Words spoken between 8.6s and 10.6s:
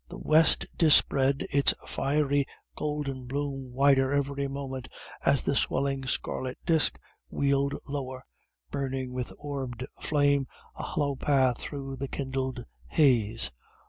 burning with orbed flame